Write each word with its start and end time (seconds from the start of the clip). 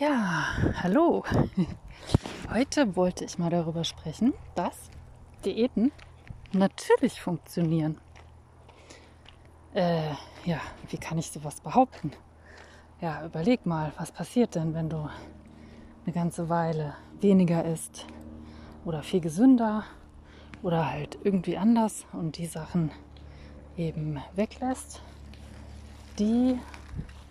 Ja, 0.00 0.56
hallo. 0.82 1.22
Heute 2.52 2.96
wollte 2.96 3.24
ich 3.24 3.38
mal 3.38 3.50
darüber 3.50 3.84
sprechen, 3.84 4.34
dass 4.56 4.90
Diäten 5.44 5.92
natürlich 6.50 7.20
funktionieren. 7.20 8.00
Äh, 9.72 10.10
ja, 10.46 10.60
wie 10.90 10.96
kann 10.96 11.16
ich 11.18 11.30
sowas 11.30 11.60
behaupten? 11.60 12.10
Ja, 13.00 13.24
überleg 13.24 13.66
mal, 13.66 13.92
was 13.96 14.10
passiert 14.10 14.56
denn, 14.56 14.74
wenn 14.74 14.90
du 14.90 15.08
eine 16.04 16.12
ganze 16.12 16.48
Weile 16.48 16.96
weniger 17.20 17.64
isst 17.64 18.04
oder 18.84 19.04
viel 19.04 19.20
gesünder 19.20 19.84
oder 20.64 20.90
halt 20.90 21.18
irgendwie 21.22 21.56
anders 21.56 22.04
und 22.12 22.36
die 22.38 22.46
Sachen 22.46 22.90
eben 23.76 24.20
weglässt, 24.34 25.00
die 26.18 26.58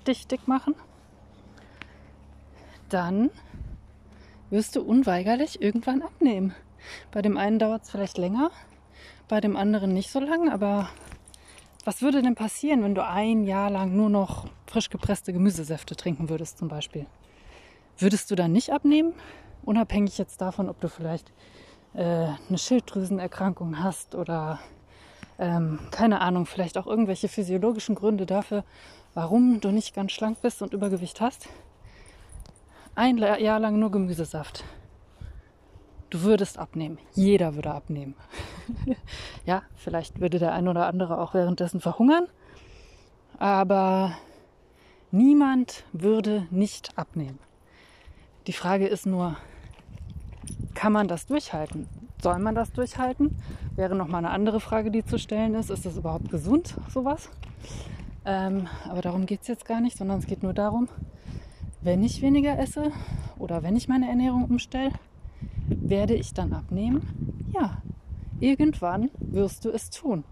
dich 0.08 0.28
dick 0.28 0.48
machen? 0.48 0.76
Dann 2.94 3.32
wirst 4.50 4.76
du 4.76 4.82
unweigerlich 4.82 5.62
irgendwann 5.62 6.04
abnehmen. 6.04 6.54
Bei 7.12 7.22
dem 7.22 7.38
einen 7.38 7.58
dauert 7.58 7.84
es 7.84 7.90
vielleicht 7.90 8.18
länger, 8.18 8.52
bei 9.28 9.42
dem 9.42 9.56
anderen 9.56 9.94
nicht 9.94 10.12
so 10.12 10.20
lang, 10.20 10.50
aber 10.50 10.90
was 11.86 12.02
würde 12.02 12.22
denn 12.22 12.36
passieren, 12.36 12.84
wenn 12.84 12.94
du 12.94 13.04
ein 13.04 13.46
Jahr 13.46 13.70
lang 13.70 13.96
nur 13.96 14.10
noch 14.10 14.46
frisch 14.68 14.90
gepresste 14.90 15.34
Gemüsesäfte 15.34 15.96
trinken 15.96 16.30
würdest 16.30 16.60
zum 16.60 16.68
Beispiel? 16.68 17.08
Würdest 17.98 18.30
du 18.30 18.36
dann 18.36 18.52
nicht 18.52 18.72
abnehmen? 18.72 19.14
Unabhängig 19.64 20.18
jetzt 20.18 20.40
davon, 20.42 20.70
ob 20.70 20.80
du 20.80 20.88
vielleicht 20.88 21.32
äh, 21.94 22.04
eine 22.04 22.58
Schilddrüsenerkrankung 22.58 23.82
hast 23.82 24.14
oder 24.14 24.60
ähm, 25.40 25.80
keine 25.90 26.22
Ahnung, 26.22 26.46
vielleicht 26.46 26.78
auch 26.78 26.86
irgendwelche 26.86 27.28
physiologischen 27.28 27.96
Gründe 27.96 28.26
dafür, 28.26 28.64
warum 29.14 29.62
du 29.62 29.72
nicht 29.72 29.96
ganz 29.96 30.12
schlank 30.12 30.42
bist 30.42 30.62
und 30.62 30.74
Übergewicht 30.74 31.22
hast 31.22 31.48
ein 32.96 33.18
Jahr 33.18 33.60
lang 33.60 33.80
nur 33.80 33.92
Gemüsesaft. 33.92 34.64
Du 36.10 36.22
würdest 36.22 36.60
abnehmen. 36.60 37.00
Jeder 37.14 37.56
würde 37.56 37.72
abnehmen. 37.72 38.14
ja, 39.46 39.64
vielleicht 39.76 40.20
würde 40.20 40.38
der 40.38 40.54
ein 40.54 40.68
oder 40.68 40.86
andere 40.86 41.18
auch 41.18 41.34
währenddessen 41.34 41.82
verhungern. 41.82 42.28
Aber 43.40 44.16
niemand 45.10 45.86
würde 45.92 46.48
nicht 46.52 46.98
abnehmen. 46.98 47.40
Die 48.46 48.54
Frage 48.54 48.88
ist 48.88 49.08
nur, 49.08 49.38
kann 50.76 50.94
man 50.94 51.08
das 51.08 51.26
durchhalten? 51.26 51.88
Soll 52.22 52.40
man 52.40 52.56
das 52.56 52.72
durchhalten? 52.74 53.36
Wäre 53.76 53.96
noch 53.96 54.08
mal 54.08 54.20
eine 54.20 54.30
andere 54.30 54.60
Frage, 54.60 54.92
die 54.92 55.04
zu 55.04 55.18
stellen 55.18 55.56
ist. 55.56 55.70
Ist 55.70 55.86
das 55.86 55.98
überhaupt 55.98 56.30
gesund, 56.30 56.76
sowas? 56.90 57.30
Ähm, 58.26 58.68
aber 58.88 59.02
darum 59.02 59.26
geht 59.26 59.42
es 59.42 59.48
jetzt 59.48 59.66
gar 59.66 59.82
nicht, 59.82 59.98
sondern 59.98 60.20
es 60.20 60.28
geht 60.28 60.44
nur 60.44 60.54
darum, 60.54 60.88
wenn 61.84 62.04
ich 62.04 62.22
weniger 62.22 62.58
esse 62.58 62.92
oder 63.38 63.64
wenn 63.64 63.76
ich 63.76 63.88
meine 63.88 64.08
Ernährung 64.08 64.46
umstelle, 64.46 64.92
werde 65.68 66.16
ich 66.16 66.34
dann 66.34 66.54
abnehmen? 66.54 67.52
Ja, 67.54 67.82
irgendwann 68.40 69.10
wirst 69.20 69.66
du 69.66 69.70
es 69.70 69.90
tun. 69.90 70.24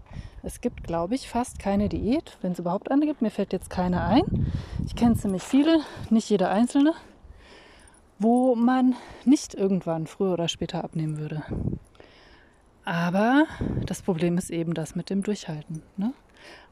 Es 0.42 0.60
gibt, 0.60 0.82
glaube 0.82 1.14
ich, 1.14 1.28
fast 1.28 1.58
keine 1.58 1.88
Diät, 1.88 2.36
wenn 2.40 2.52
es 2.52 2.58
überhaupt 2.58 2.90
eine 2.90 3.06
gibt. 3.06 3.22
Mir 3.22 3.30
fällt 3.30 3.52
jetzt 3.52 3.70
keine 3.70 4.04
ein. 4.04 4.50
Ich 4.84 4.96
kenne 4.96 5.14
ziemlich 5.14 5.42
viele, 5.42 5.80
nicht 6.10 6.28
jede 6.30 6.48
einzelne, 6.48 6.94
wo 8.18 8.54
man 8.56 8.96
nicht 9.24 9.54
irgendwann 9.54 10.06
früher 10.06 10.32
oder 10.32 10.48
später 10.48 10.82
abnehmen 10.82 11.18
würde. 11.18 11.44
Aber 12.84 13.44
das 13.86 14.02
Problem 14.02 14.36
ist 14.38 14.50
eben 14.50 14.74
das 14.74 14.96
mit 14.96 15.10
dem 15.10 15.22
Durchhalten. 15.22 15.82
Ne? 15.96 16.12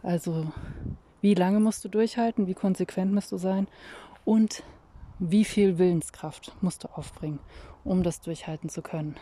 Also 0.02 0.50
wie 1.20 1.34
lange 1.34 1.60
musst 1.60 1.84
du 1.84 1.88
durchhalten, 1.88 2.48
wie 2.48 2.54
konsequent 2.54 3.12
musst 3.12 3.30
du 3.30 3.36
sein 3.36 3.68
und 4.30 4.62
wie 5.18 5.44
viel 5.44 5.78
Willenskraft 5.78 6.52
musst 6.60 6.84
du 6.84 6.88
aufbringen, 6.96 7.40
um 7.82 8.04
das 8.04 8.20
durchhalten 8.20 8.68
zu 8.68 8.80
können. 8.80 9.16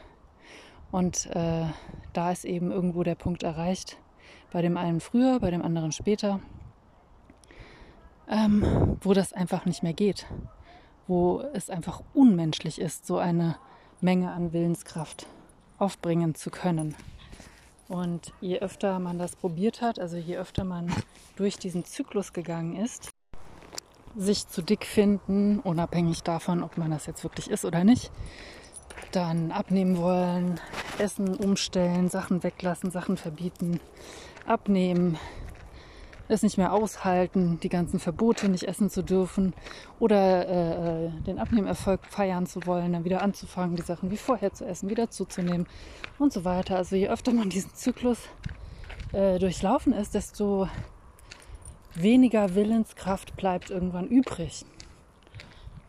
Und 0.92 1.24
äh, 1.34 1.64
da 2.12 2.30
ist 2.30 2.44
eben 2.44 2.70
irgendwo 2.70 3.02
der 3.04 3.14
Punkt 3.14 3.42
erreicht, 3.42 3.96
bei 4.52 4.60
dem 4.60 4.76
einen 4.76 5.00
früher, 5.00 5.40
bei 5.40 5.50
dem 5.50 5.62
anderen 5.62 5.92
später, 5.92 6.40
ähm, 8.28 8.98
wo 9.00 9.14
das 9.14 9.32
einfach 9.32 9.64
nicht 9.64 9.82
mehr 9.82 9.94
geht, 9.94 10.26
wo 11.06 11.42
es 11.54 11.70
einfach 11.70 12.02
unmenschlich 12.12 12.78
ist, 12.78 13.06
so 13.06 13.16
eine 13.16 13.56
Menge 14.02 14.30
an 14.32 14.52
Willenskraft 14.52 15.26
aufbringen 15.78 16.34
zu 16.34 16.50
können. 16.50 16.94
Und 17.88 18.34
je 18.42 18.58
öfter 18.58 18.98
man 18.98 19.18
das 19.18 19.36
probiert 19.36 19.80
hat, 19.80 19.98
also 19.98 20.18
je 20.18 20.36
öfter 20.36 20.64
man 20.64 20.92
durch 21.36 21.56
diesen 21.56 21.86
Zyklus 21.86 22.34
gegangen 22.34 22.76
ist, 22.76 23.10
sich 24.16 24.48
zu 24.48 24.62
dick 24.62 24.84
finden, 24.84 25.60
unabhängig 25.60 26.22
davon, 26.22 26.62
ob 26.62 26.78
man 26.78 26.90
das 26.90 27.06
jetzt 27.06 27.24
wirklich 27.24 27.50
ist 27.50 27.64
oder 27.64 27.84
nicht. 27.84 28.10
Dann 29.12 29.52
abnehmen 29.52 29.98
wollen, 29.98 30.60
Essen 30.98 31.34
umstellen, 31.34 32.08
Sachen 32.08 32.42
weglassen, 32.42 32.90
Sachen 32.90 33.16
verbieten, 33.16 33.80
abnehmen, 34.46 35.18
es 36.28 36.42
nicht 36.42 36.58
mehr 36.58 36.72
aushalten, 36.72 37.58
die 37.62 37.68
ganzen 37.68 37.98
Verbote 37.98 38.48
nicht 38.48 38.64
essen 38.64 38.90
zu 38.90 39.02
dürfen 39.02 39.54
oder 39.98 40.46
äh, 40.46 41.06
äh, 41.06 41.10
den 41.22 41.38
Abnehmerfolg 41.38 42.04
feiern 42.06 42.46
zu 42.46 42.66
wollen, 42.66 42.92
dann 42.92 43.04
wieder 43.04 43.22
anzufangen, 43.22 43.76
die 43.76 43.82
Sachen 43.82 44.10
wie 44.10 44.16
vorher 44.16 44.52
zu 44.52 44.66
essen, 44.66 44.90
wieder 44.90 45.10
zuzunehmen 45.10 45.66
und 46.18 46.32
so 46.32 46.44
weiter. 46.44 46.76
Also 46.76 46.96
je 46.96 47.08
öfter 47.08 47.32
man 47.32 47.48
diesen 47.48 47.74
Zyklus 47.74 48.18
äh, 49.12 49.38
durchlaufen 49.38 49.92
ist, 49.92 50.14
desto 50.14 50.68
weniger 52.02 52.54
Willenskraft 52.54 53.36
bleibt 53.36 53.70
irgendwann 53.70 54.06
übrig. 54.06 54.64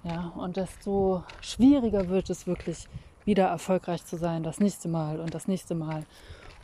Ja, 0.04 0.32
und 0.38 0.58
desto 0.58 1.24
schwieriger 1.42 2.10
wird 2.10 2.30
es 2.30 2.48
wirklich, 2.48 2.88
wieder 3.26 3.48
erfolgreich 3.48 4.06
zu 4.06 4.18
sein, 4.18 4.44
das 4.44 4.60
nächste 4.60 4.88
Mal 4.88 5.20
und 5.20 5.36
das 5.36 5.48
nächste 5.48 5.76
Mal. 5.76 6.06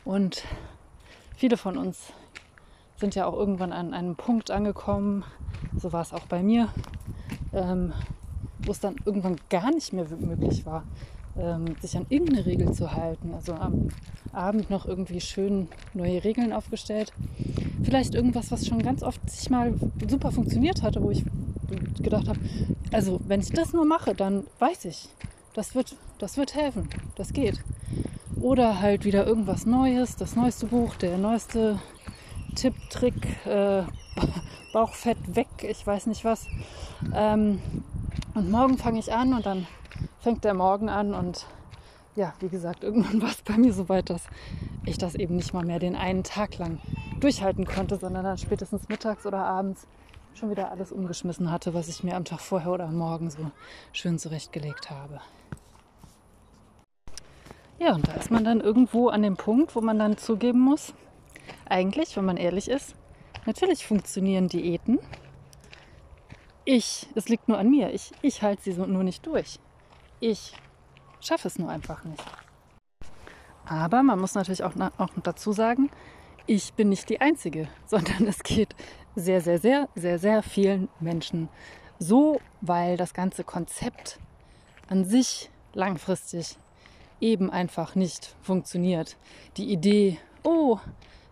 Und 0.04 0.42
viele 1.36 1.56
von 1.56 1.76
uns 1.76 2.12
sind 2.96 3.14
ja 3.14 3.26
auch 3.26 3.34
irgendwann 3.34 3.72
an 3.72 3.92
einem 3.92 4.16
Punkt 4.16 4.50
angekommen, 4.50 5.24
so 5.76 5.92
war 5.92 6.02
es 6.02 6.12
auch 6.12 6.26
bei 6.26 6.42
mir, 6.42 6.68
ähm, 7.52 7.92
wo 8.58 8.72
es 8.72 8.80
dann 8.80 8.96
irgendwann 9.04 9.36
gar 9.50 9.70
nicht 9.70 9.92
mehr 9.92 10.06
möglich 10.18 10.64
war, 10.64 10.84
ähm, 11.38 11.76
sich 11.80 11.96
an 11.96 12.06
irgendeine 12.08 12.46
Regel 12.46 12.72
zu 12.72 12.92
halten. 12.92 13.34
Also 13.34 13.54
am 13.54 13.88
Abend 14.32 14.70
noch 14.70 14.86
irgendwie 14.86 15.20
schön 15.20 15.68
neue 15.94 16.24
Regeln 16.24 16.52
aufgestellt. 16.52 17.12
Vielleicht 17.82 18.14
irgendwas, 18.14 18.50
was 18.50 18.66
schon 18.66 18.82
ganz 18.82 19.02
oft 19.02 19.28
sich 19.28 19.50
mal 19.50 19.74
super 20.08 20.32
funktioniert 20.32 20.82
hatte, 20.82 21.02
wo 21.02 21.10
ich 21.10 21.24
gedacht 22.02 22.28
habe, 22.28 22.38
also 22.92 23.20
wenn 23.26 23.40
ich 23.40 23.50
das 23.50 23.72
nur 23.72 23.84
mache, 23.84 24.14
dann 24.14 24.44
weiß 24.58 24.84
ich, 24.86 25.08
das 25.54 25.74
wird, 25.74 25.96
das 26.18 26.36
wird 26.36 26.54
helfen, 26.54 26.88
das 27.16 27.32
geht. 27.32 27.60
Oder 28.40 28.80
halt 28.80 29.04
wieder 29.04 29.26
irgendwas 29.26 29.66
Neues, 29.66 30.16
das 30.16 30.36
neueste 30.36 30.66
Buch, 30.66 30.94
der 30.96 31.18
neueste 31.18 31.80
Tipp, 32.54 32.74
Trick, 32.90 33.46
äh, 33.46 33.82
Bauchfett 34.72 35.18
weg, 35.34 35.48
ich 35.62 35.86
weiß 35.86 36.06
nicht 36.06 36.24
was. 36.24 36.46
Ähm, 37.14 37.60
und 38.34 38.50
morgen 38.50 38.76
fange 38.76 38.98
ich 38.98 39.12
an 39.12 39.32
und 39.32 39.46
dann 39.46 39.66
fängt 40.20 40.44
der 40.44 40.54
Morgen 40.54 40.88
an 40.88 41.14
und 41.14 41.46
ja, 42.14 42.34
wie 42.40 42.48
gesagt, 42.48 42.82
irgendwann 42.82 43.22
war 43.22 43.30
es 43.30 43.42
bei 43.42 43.56
mir 43.56 43.72
so 43.72 43.88
weit, 43.88 44.10
dass 44.10 44.22
ich 44.84 44.98
das 44.98 45.14
eben 45.14 45.36
nicht 45.36 45.54
mal 45.54 45.64
mehr 45.64 45.78
den 45.78 45.96
einen 45.96 46.24
Tag 46.24 46.58
lang 46.58 46.78
durchhalten 47.20 47.64
konnte, 47.64 47.96
sondern 47.96 48.24
dann 48.24 48.38
spätestens 48.38 48.88
mittags 48.88 49.26
oder 49.26 49.38
abends 49.38 49.86
schon 50.34 50.50
wieder 50.50 50.70
alles 50.70 50.92
umgeschmissen 50.92 51.50
hatte, 51.50 51.74
was 51.74 51.88
ich 51.88 52.04
mir 52.04 52.14
am 52.14 52.24
Tag 52.24 52.40
vorher 52.40 52.72
oder 52.72 52.84
am 52.84 52.96
Morgen 52.96 53.30
so 53.30 53.50
schön 53.92 54.18
zurechtgelegt 54.18 54.90
habe. 54.90 55.20
Ja, 57.78 57.94
und 57.94 58.08
da 58.08 58.12
ist 58.12 58.30
man 58.30 58.44
dann 58.44 58.60
irgendwo 58.60 59.08
an 59.08 59.22
dem 59.22 59.36
Punkt, 59.36 59.74
wo 59.76 59.80
man 59.80 59.98
dann 59.98 60.16
zugeben 60.16 60.60
muss, 60.60 60.94
eigentlich, 61.68 62.16
wenn 62.16 62.24
man 62.24 62.36
ehrlich 62.36 62.68
ist, 62.68 62.94
natürlich 63.44 63.86
funktionieren 63.86 64.48
Diäten. 64.48 64.98
Ich, 66.64 67.06
es 67.14 67.28
liegt 67.28 67.48
nur 67.48 67.58
an 67.58 67.70
mir, 67.70 67.92
ich, 67.92 68.12
ich 68.22 68.42
halte 68.42 68.62
sie 68.62 68.72
so 68.72 68.86
nur 68.86 69.04
nicht 69.04 69.26
durch. 69.26 69.60
Ich 70.20 70.52
schaffe 71.20 71.48
es 71.48 71.58
nur 71.58 71.68
einfach 71.68 72.02
nicht. 72.04 72.24
Aber 73.66 74.02
man 74.02 74.18
muss 74.18 74.34
natürlich 74.34 74.64
auch, 74.64 74.72
auch 74.98 75.10
dazu 75.22 75.52
sagen, 75.52 75.90
ich 76.46 76.72
bin 76.74 76.88
nicht 76.88 77.08
die 77.08 77.20
Einzige, 77.20 77.68
sondern 77.86 78.26
es 78.26 78.42
geht 78.42 78.74
sehr, 79.14 79.40
sehr, 79.40 79.58
sehr, 79.58 79.88
sehr, 79.94 80.18
sehr 80.18 80.42
vielen 80.42 80.88
Menschen 81.00 81.48
so, 81.98 82.40
weil 82.60 82.96
das 82.96 83.14
ganze 83.14 83.44
Konzept 83.44 84.18
an 84.88 85.04
sich 85.04 85.50
langfristig 85.72 86.56
eben 87.20 87.50
einfach 87.50 87.94
nicht 87.94 88.34
funktioniert. 88.42 89.16
Die 89.56 89.72
Idee, 89.72 90.18
oh, 90.42 90.78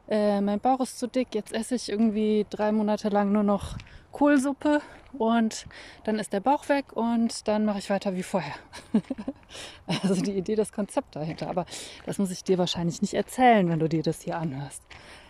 äh, 0.09 0.41
mein 0.41 0.61
Bauch 0.61 0.81
ist 0.81 0.99
zu 0.99 1.07
dick, 1.07 1.35
jetzt 1.35 1.53
esse 1.53 1.75
ich 1.75 1.89
irgendwie 1.89 2.47
drei 2.51 2.73
Monate 2.73 3.09
lang 3.09 3.33
nur 3.33 3.43
noch 3.43 3.77
Kohlsuppe 4.13 4.81
und 5.19 5.67
dann 6.05 6.19
ist 6.19 6.33
der 6.33 6.41
Bauch 6.41 6.69
weg 6.69 6.93
und 6.93 7.47
dann 7.49 7.65
mache 7.65 7.79
ich 7.79 7.91
weiter 7.91 8.15
wie 8.15 8.23
vorher. 8.23 8.55
also 10.03 10.21
die 10.21 10.33
Idee, 10.33 10.55
das 10.55 10.73
Konzept 10.73 11.17
dahinter. 11.17 11.49
Aber 11.49 11.67
das 12.07 12.19
muss 12.19 12.31
ich 12.31 12.45
dir 12.45 12.59
wahrscheinlich 12.59 13.03
nicht 13.03 13.15
erzählen, 13.15 13.69
wenn 13.69 13.79
du 13.79 13.89
dir 13.89 14.03
das 14.03 14.23
hier 14.23 14.39
anhörst. 14.39 14.83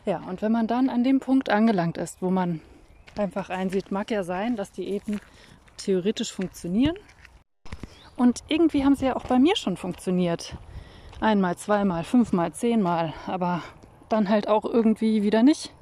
Ja, 0.04 0.18
und 0.28 0.42
wenn 0.42 0.52
man 0.52 0.66
dann 0.66 0.90
an 0.90 1.04
dem 1.04 1.20
Punkt 1.20 1.48
angelangt 1.48 1.96
ist, 1.96 2.20
wo 2.20 2.30
man 2.30 2.60
einfach 3.16 3.48
einsieht, 3.48 3.90
mag 3.90 4.10
ja 4.10 4.22
sein, 4.22 4.56
dass 4.56 4.72
Diäten 4.72 5.20
theoretisch 5.76 6.32
funktionieren, 6.32 6.96
Und 8.16 8.44
irgendwie 8.48 8.84
haben 8.84 8.94
sie 8.94 9.06
ja 9.06 9.16
auch 9.16 9.26
bei 9.26 9.38
mir 9.38 9.56
schon 9.56 9.76
funktioniert. 9.76 10.54
Einmal, 11.20 11.56
zweimal, 11.56 12.04
fünfmal, 12.04 12.52
zehnmal, 12.52 13.12
aber 13.26 13.62
dann 14.08 14.28
halt 14.28 14.48
auch 14.48 14.64
irgendwie 14.64 15.22
wieder 15.22 15.42
nicht. 15.42 15.72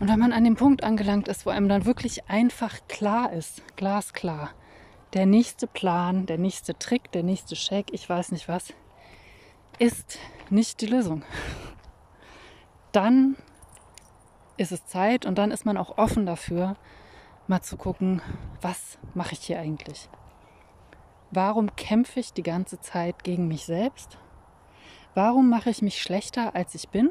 Und 0.00 0.08
wenn 0.08 0.18
man 0.18 0.32
an 0.32 0.44
dem 0.44 0.56
Punkt 0.56 0.82
angelangt 0.82 1.28
ist, 1.28 1.46
wo 1.46 1.50
einem 1.50 1.68
dann 1.68 1.86
wirklich 1.86 2.28
einfach 2.28 2.80
klar 2.88 3.32
ist, 3.32 3.62
glasklar, 3.76 4.50
der 5.14 5.26
nächste 5.26 5.66
Plan, 5.66 6.26
der 6.26 6.38
nächste 6.38 6.76
Trick, 6.78 7.12
der 7.12 7.22
nächste 7.22 7.54
Shake, 7.56 7.92
ich 7.92 8.08
weiß 8.08 8.32
nicht 8.32 8.48
was, 8.48 8.74
ist 9.78 10.18
nicht 10.50 10.80
die 10.80 10.86
Lösung. 10.86 11.22
Dann 12.92 13.36
ist 14.56 14.72
es 14.72 14.86
Zeit 14.86 15.26
und 15.26 15.36
dann 15.36 15.50
ist 15.50 15.64
man 15.64 15.76
auch 15.76 15.98
offen 15.98 16.26
dafür, 16.26 16.76
mal 17.46 17.62
zu 17.62 17.76
gucken, 17.76 18.22
was 18.60 18.98
mache 19.14 19.32
ich 19.32 19.40
hier 19.40 19.58
eigentlich? 19.58 20.08
Warum 21.30 21.74
kämpfe 21.76 22.20
ich 22.20 22.32
die 22.32 22.42
ganze 22.42 22.80
Zeit 22.80 23.24
gegen 23.24 23.48
mich 23.48 23.64
selbst? 23.64 24.18
Warum 25.14 25.48
mache 25.48 25.70
ich 25.70 25.80
mich 25.80 26.02
schlechter, 26.02 26.56
als 26.56 26.74
ich 26.74 26.88
bin? 26.88 27.10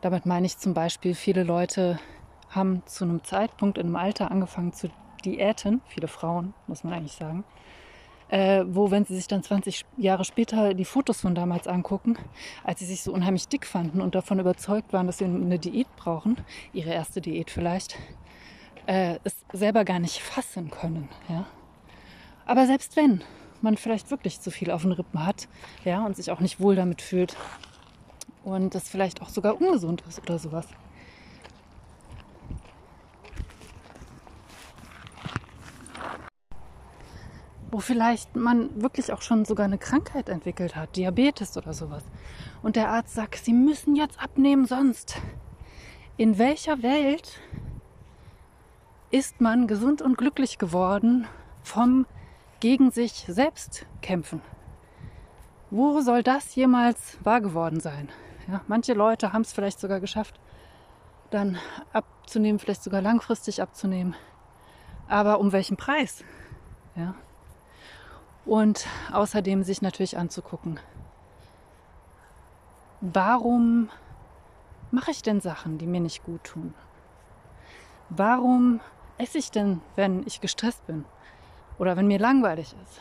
Damit 0.00 0.24
meine 0.24 0.46
ich 0.46 0.56
zum 0.56 0.72
Beispiel, 0.72 1.14
viele 1.14 1.42
Leute 1.42 2.00
haben 2.48 2.82
zu 2.86 3.04
einem 3.04 3.22
Zeitpunkt 3.24 3.76
in 3.76 3.86
einem 3.86 3.96
Alter 3.96 4.30
angefangen 4.30 4.72
zu 4.72 4.88
diäten, 5.22 5.82
viele 5.86 6.08
Frauen, 6.08 6.54
muss 6.66 6.82
man 6.82 6.94
eigentlich 6.94 7.12
sagen, 7.12 7.44
äh, 8.28 8.64
wo, 8.66 8.90
wenn 8.90 9.04
sie 9.04 9.14
sich 9.14 9.28
dann 9.28 9.42
20 9.42 9.84
Jahre 9.98 10.24
später 10.24 10.72
die 10.72 10.86
Fotos 10.86 11.20
von 11.20 11.34
damals 11.34 11.66
angucken, 11.68 12.16
als 12.64 12.80
sie 12.80 12.86
sich 12.86 13.02
so 13.02 13.12
unheimlich 13.12 13.48
dick 13.48 13.66
fanden 13.66 14.00
und 14.00 14.14
davon 14.14 14.40
überzeugt 14.40 14.94
waren, 14.94 15.06
dass 15.06 15.18
sie 15.18 15.26
eine 15.26 15.58
Diät 15.58 15.94
brauchen, 15.96 16.38
ihre 16.72 16.90
erste 16.90 17.20
Diät 17.20 17.50
vielleicht, 17.50 17.98
äh, 18.86 19.18
es 19.24 19.44
selber 19.52 19.84
gar 19.84 19.98
nicht 19.98 20.20
fassen 20.20 20.70
können. 20.70 21.10
Ja? 21.28 21.44
Aber 22.46 22.66
selbst 22.66 22.96
wenn 22.96 23.22
man 23.62 23.76
vielleicht 23.76 24.10
wirklich 24.10 24.40
zu 24.40 24.50
viel 24.50 24.70
auf 24.70 24.82
den 24.82 24.92
Rippen 24.92 25.24
hat 25.24 25.48
ja, 25.84 26.04
und 26.04 26.16
sich 26.16 26.30
auch 26.30 26.40
nicht 26.40 26.60
wohl 26.60 26.76
damit 26.76 27.02
fühlt 27.02 27.36
und 28.44 28.74
das 28.74 28.88
vielleicht 28.88 29.22
auch 29.22 29.28
sogar 29.28 29.60
ungesund 29.60 30.02
ist 30.08 30.20
oder 30.20 30.38
sowas, 30.38 30.66
wo 37.70 37.80
vielleicht 37.80 38.36
man 38.36 38.82
wirklich 38.82 39.12
auch 39.12 39.22
schon 39.22 39.44
sogar 39.44 39.64
eine 39.64 39.78
Krankheit 39.78 40.28
entwickelt 40.28 40.76
hat, 40.76 40.96
Diabetes 40.96 41.56
oder 41.56 41.72
sowas. 41.72 42.04
Und 42.62 42.76
der 42.76 42.90
Arzt 42.90 43.14
sagt, 43.14 43.44
Sie 43.44 43.54
müssen 43.54 43.96
jetzt 43.96 44.22
abnehmen, 44.22 44.66
sonst. 44.66 45.16
In 46.18 46.38
welcher 46.38 46.82
Welt 46.82 47.40
ist 49.10 49.40
man 49.40 49.66
gesund 49.66 50.02
und 50.02 50.18
glücklich 50.18 50.58
geworden 50.58 51.26
vom 51.62 52.06
gegen 52.62 52.92
sich 52.92 53.24
selbst 53.26 53.86
kämpfen? 54.02 54.40
Wo 55.72 56.00
soll 56.00 56.22
das 56.22 56.54
jemals 56.54 57.18
wahr 57.24 57.40
geworden 57.40 57.80
sein? 57.80 58.08
Ja, 58.46 58.60
manche 58.68 58.94
Leute 58.94 59.32
haben 59.32 59.42
es 59.42 59.52
vielleicht 59.52 59.80
sogar 59.80 59.98
geschafft, 59.98 60.38
dann 61.30 61.58
abzunehmen, 61.92 62.60
vielleicht 62.60 62.84
sogar 62.84 63.02
langfristig 63.02 63.60
abzunehmen. 63.60 64.14
Aber 65.08 65.40
um 65.40 65.50
welchen 65.50 65.76
Preis? 65.76 66.22
Ja, 66.94 67.16
und 68.44 68.86
außerdem 69.10 69.64
sich 69.64 69.82
natürlich 69.82 70.16
anzugucken, 70.16 70.78
warum 73.00 73.88
mache 74.92 75.10
ich 75.10 75.22
denn 75.22 75.40
Sachen, 75.40 75.78
die 75.78 75.88
mir 75.88 76.00
nicht 76.00 76.22
gut 76.22 76.44
tun? 76.44 76.74
Warum 78.08 78.78
esse 79.18 79.38
ich 79.38 79.50
denn, 79.50 79.80
wenn 79.96 80.24
ich 80.28 80.40
gestresst 80.40 80.86
bin? 80.86 81.04
Oder 81.82 81.96
wenn 81.96 82.06
mir 82.06 82.20
langweilig 82.20 82.76
ist? 82.84 83.00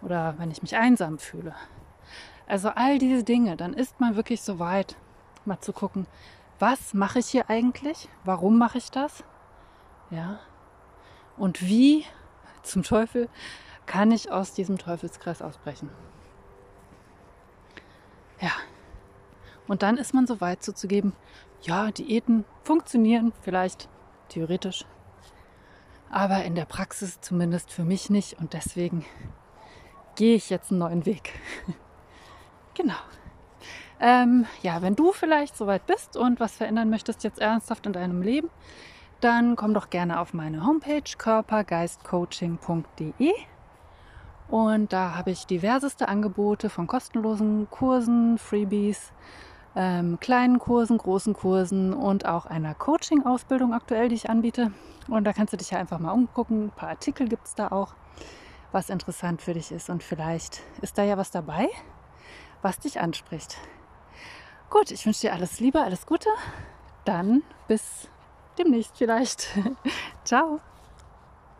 Oder 0.00 0.34
wenn 0.38 0.50
ich 0.50 0.62
mich 0.62 0.76
einsam 0.76 1.18
fühle? 1.18 1.54
Also 2.46 2.70
all 2.70 2.96
diese 2.96 3.22
Dinge, 3.22 3.58
dann 3.58 3.74
ist 3.74 4.00
man 4.00 4.16
wirklich 4.16 4.40
so 4.40 4.58
weit, 4.58 4.96
mal 5.44 5.60
zu 5.60 5.74
gucken, 5.74 6.06
was 6.58 6.94
mache 6.94 7.18
ich 7.18 7.26
hier 7.26 7.50
eigentlich? 7.50 8.08
Warum 8.24 8.56
mache 8.56 8.78
ich 8.78 8.90
das? 8.90 9.24
Ja. 10.08 10.40
Und 11.36 11.60
wie 11.60 12.06
zum 12.62 12.82
Teufel 12.82 13.28
kann 13.84 14.10
ich 14.10 14.32
aus 14.32 14.54
diesem 14.54 14.78
Teufelskreis 14.78 15.42
ausbrechen. 15.42 15.90
Ja. 18.40 18.52
Und 19.68 19.82
dann 19.82 19.98
ist 19.98 20.14
man 20.14 20.26
so 20.26 20.40
weit 20.40 20.62
zuzugeben, 20.62 21.12
ja, 21.60 21.90
Diäten 21.90 22.46
funktionieren 22.62 23.34
vielleicht 23.42 23.90
theoretisch, 24.30 24.86
aber 26.10 26.44
in 26.44 26.54
der 26.54 26.66
Praxis 26.66 27.20
zumindest 27.20 27.72
für 27.72 27.84
mich 27.84 28.10
nicht 28.10 28.38
und 28.38 28.52
deswegen 28.52 29.06
gehe 30.16 30.34
ich 30.34 30.50
jetzt 30.50 30.70
einen 30.70 30.80
neuen 30.80 31.06
Weg. 31.06 31.32
genau. 32.74 32.98
Ähm, 34.00 34.44
ja, 34.62 34.82
wenn 34.82 34.96
du 34.96 35.12
vielleicht 35.12 35.56
soweit 35.56 35.86
bist 35.86 36.16
und 36.16 36.40
was 36.40 36.56
verändern 36.56 36.90
möchtest 36.90 37.22
jetzt 37.22 37.38
ernsthaft 37.38 37.86
in 37.86 37.92
deinem 37.92 38.22
Leben, 38.22 38.50
dann 39.20 39.54
komm 39.56 39.74
doch 39.74 39.90
gerne 39.90 40.20
auf 40.20 40.34
meine 40.34 40.66
Homepage 40.66 41.04
körpergeistcoaching.de 41.16 43.32
und 44.48 44.92
da 44.92 45.16
habe 45.16 45.30
ich 45.30 45.46
diverseste 45.46 46.08
Angebote 46.08 46.68
von 46.70 46.88
kostenlosen 46.88 47.70
Kursen, 47.70 48.36
Freebies, 48.36 49.12
ähm, 49.76 50.18
kleinen 50.20 50.58
Kursen, 50.58 50.98
großen 50.98 51.34
Kursen 51.34 51.92
und 51.92 52.26
auch 52.26 52.46
einer 52.46 52.74
Coaching-Ausbildung 52.74 53.72
aktuell, 53.72 54.08
die 54.08 54.16
ich 54.16 54.30
anbiete. 54.30 54.72
Und 55.08 55.24
da 55.24 55.32
kannst 55.32 55.52
du 55.52 55.56
dich 55.56 55.70
ja 55.70 55.78
einfach 55.78 55.98
mal 55.98 56.12
umgucken. 56.12 56.66
Ein 56.66 56.70
paar 56.70 56.90
Artikel 56.90 57.28
gibt 57.28 57.46
es 57.46 57.54
da 57.54 57.68
auch, 57.68 57.94
was 58.72 58.90
interessant 58.90 59.42
für 59.42 59.54
dich 59.54 59.72
ist. 59.72 59.90
Und 59.90 60.02
vielleicht 60.02 60.60
ist 60.82 60.98
da 60.98 61.02
ja 61.02 61.16
was 61.16 61.30
dabei, 61.30 61.68
was 62.62 62.78
dich 62.78 63.00
anspricht. 63.00 63.56
Gut, 64.70 64.90
ich 64.90 65.04
wünsche 65.04 65.22
dir 65.22 65.32
alles 65.32 65.60
Liebe, 65.60 65.80
alles 65.80 66.06
Gute. 66.06 66.28
Dann 67.04 67.42
bis 67.66 68.08
demnächst 68.58 68.96
vielleicht. 68.96 69.48
Ciao. 70.24 70.60